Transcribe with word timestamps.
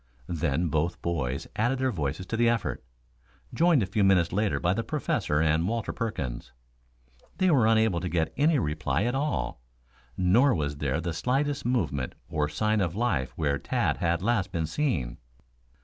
Then 0.25 0.69
both 0.69 0.99
boys 1.03 1.45
added 1.55 1.77
their 1.77 1.91
voices 1.91 2.25
to 2.25 2.35
the 2.35 2.49
effort, 2.49 2.83
joined 3.53 3.83
a 3.83 3.85
few 3.85 4.03
minutes 4.03 4.33
later 4.33 4.59
by 4.59 4.73
the 4.73 4.83
Professor 4.83 5.39
and 5.41 5.67
Walter 5.67 5.93
Perkins. 5.93 6.51
They 7.37 7.51
were 7.51 7.67
unable 7.67 7.99
to 7.99 8.09
get 8.09 8.33
any 8.35 8.57
reply 8.57 9.03
at 9.03 9.13
all; 9.13 9.61
nor 10.17 10.55
was 10.55 10.77
there 10.77 11.01
the 11.01 11.13
slightest 11.13 11.65
movement 11.67 12.15
or 12.29 12.49
sign 12.49 12.81
of 12.81 12.95
life 12.95 13.31
where 13.35 13.59
Tad 13.59 13.97
had 13.97 14.23
last 14.23 14.51
been 14.51 14.65
seen. 14.65 15.17